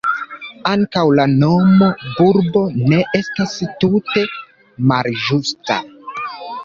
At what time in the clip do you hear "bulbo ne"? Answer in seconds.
2.07-3.03